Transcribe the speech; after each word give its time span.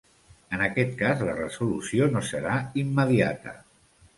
En 0.55 0.61
aquest 0.67 0.95
cas, 1.01 1.21
la 1.27 1.35
resolució 1.35 2.09
no 2.15 2.25
serà 2.31 2.57
immediata. 2.85 3.55